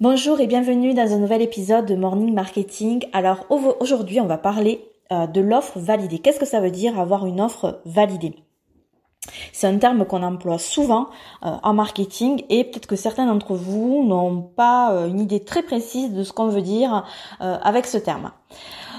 [0.00, 3.04] Bonjour et bienvenue dans un nouvel épisode de Morning Marketing.
[3.12, 6.18] Alors aujourd'hui on va parler euh, de l'offre validée.
[6.18, 8.34] Qu'est-ce que ça veut dire avoir une offre validée?
[9.52, 11.10] C'est un terme qu'on emploie souvent
[11.44, 15.62] euh, en marketing et peut-être que certains d'entre vous n'ont pas euh, une idée très
[15.62, 17.04] précise de ce qu'on veut dire
[17.38, 18.32] avec ce terme.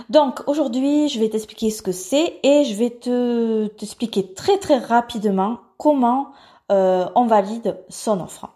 [0.09, 4.77] Donc aujourd'hui, je vais t'expliquer ce que c'est et je vais te t'expliquer très très
[4.77, 6.30] rapidement comment
[6.70, 8.55] on valide son offre.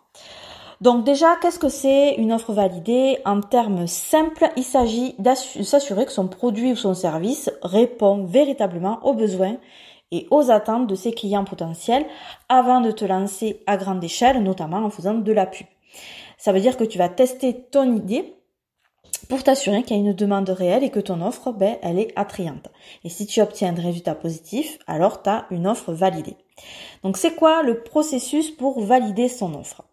[0.82, 5.34] Donc déjà, qu'est-ce que c'est une offre validée En termes simples, il s'agit de
[5.64, 9.58] s'assurer que son produit ou son service répond véritablement aux besoins
[10.12, 12.06] et aux attentes de ses clients potentiels
[12.48, 15.68] avant de te lancer à grande échelle, notamment en faisant de la pub.
[16.38, 18.34] Ça veut dire que tu vas tester ton idée
[19.28, 22.14] pour t'assurer qu'il y a une demande réelle et que ton offre, ben, elle est
[22.16, 22.70] attrayante.
[23.04, 26.38] Et si tu obtiens des résultats positifs, alors tu as une offre validée.
[27.04, 29.84] Donc c'est quoi le processus pour valider son offre?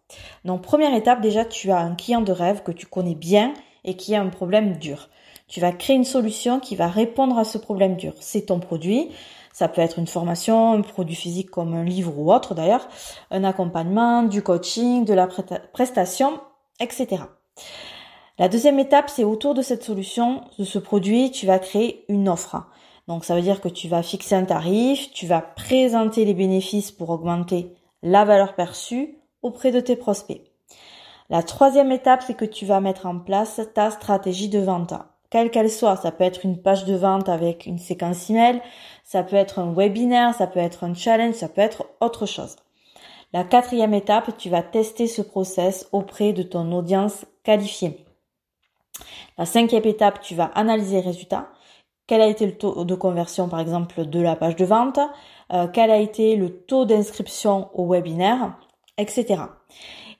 [0.45, 3.53] Donc première étape, déjà tu as un client de rêve que tu connais bien
[3.83, 5.09] et qui a un problème dur.
[5.47, 8.13] Tu vas créer une solution qui va répondre à ce problème dur.
[8.19, 9.09] C'est ton produit,
[9.53, 12.87] ça peut être une formation, un produit physique comme un livre ou autre d'ailleurs,
[13.31, 15.27] un accompagnement, du coaching, de la
[15.73, 16.39] prestation,
[16.79, 17.23] etc.
[18.37, 22.29] La deuxième étape, c'est autour de cette solution, de ce produit, tu vas créer une
[22.29, 22.67] offre.
[23.07, 26.91] Donc ça veut dire que tu vas fixer un tarif, tu vas présenter les bénéfices
[26.91, 30.41] pour augmenter la valeur perçue auprès de tes prospects.
[31.29, 34.93] La troisième étape, c'est que tu vas mettre en place ta stratégie de vente.
[35.29, 38.61] Quelle qu'elle soit, ça peut être une page de vente avec une séquence email,
[39.03, 42.55] ça peut être un webinaire, ça peut être un challenge, ça peut être autre chose.
[43.33, 48.05] La quatrième étape, tu vas tester ce process auprès de ton audience qualifiée.
[49.37, 51.49] La cinquième étape, tu vas analyser les résultats
[52.07, 54.99] quel a été le taux de conversion par exemple de la page de vente,
[55.53, 58.57] euh, quel a été le taux d'inscription au webinaire,
[58.97, 59.43] etc.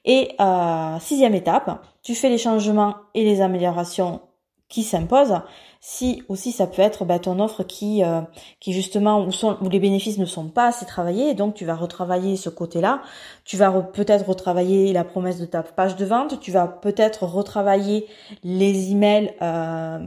[0.06, 4.22] Et euh, sixième étape, tu fais les changements et les améliorations
[4.70, 5.42] qui s'imposent.
[5.80, 8.22] Si aussi ça peut être bah, ton offre qui, euh,
[8.60, 11.76] qui justement où, sont, où les bénéfices ne sont pas assez travaillés, donc tu vas
[11.76, 13.02] retravailler ce côté-là.
[13.46, 16.40] Tu vas peut-être retravailler la promesse de ta page de vente.
[16.40, 18.08] Tu vas peut-être retravailler
[18.44, 20.00] les emails euh,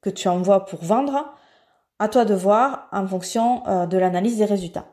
[0.00, 1.26] que tu envoies pour vendre.
[1.98, 4.86] À toi de voir en fonction euh, de l'analyse des résultats.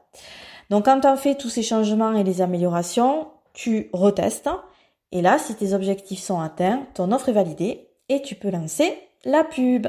[0.70, 4.50] Donc quand as fait tous ces changements et les améliorations, tu retestes.
[5.12, 8.98] Et là, si tes objectifs sont atteints, ton offre est validée et tu peux lancer
[9.26, 9.88] la pub.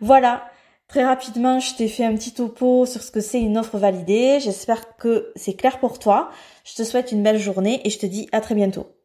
[0.00, 0.44] Voilà,
[0.88, 4.38] très rapidement, je t'ai fait un petit topo sur ce que c'est une offre validée.
[4.40, 6.30] J'espère que c'est clair pour toi.
[6.64, 8.86] Je te souhaite une belle journée et je te dis à très bientôt.